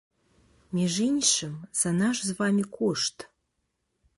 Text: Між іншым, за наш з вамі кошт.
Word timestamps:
Між 0.77 0.95
іншым, 1.07 1.53
за 1.81 1.91
наш 1.99 2.17
з 2.31 2.35
вамі 2.41 2.63
кошт. 2.79 3.29